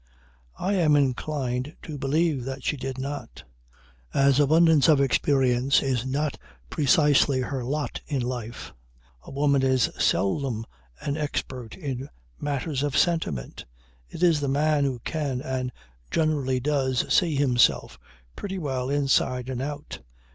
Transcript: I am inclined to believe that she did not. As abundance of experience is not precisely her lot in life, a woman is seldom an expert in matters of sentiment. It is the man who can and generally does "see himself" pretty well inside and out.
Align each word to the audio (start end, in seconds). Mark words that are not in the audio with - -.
I 0.57 0.73
am 0.77 0.95
inclined 0.95 1.75
to 1.83 1.95
believe 1.99 2.43
that 2.45 2.63
she 2.63 2.75
did 2.75 2.97
not. 2.97 3.43
As 4.15 4.39
abundance 4.39 4.87
of 4.87 4.99
experience 4.99 5.83
is 5.83 6.07
not 6.07 6.39
precisely 6.71 7.41
her 7.41 7.63
lot 7.63 8.01
in 8.07 8.23
life, 8.23 8.73
a 9.21 9.29
woman 9.29 9.61
is 9.61 9.91
seldom 9.99 10.65
an 11.01 11.17
expert 11.17 11.77
in 11.77 12.09
matters 12.39 12.81
of 12.81 12.97
sentiment. 12.97 13.65
It 14.09 14.23
is 14.23 14.39
the 14.41 14.47
man 14.47 14.85
who 14.85 14.97
can 15.03 15.39
and 15.39 15.71
generally 16.09 16.59
does 16.59 17.05
"see 17.13 17.35
himself" 17.35 17.99
pretty 18.35 18.57
well 18.57 18.89
inside 18.89 19.49
and 19.49 19.61
out. 19.61 19.99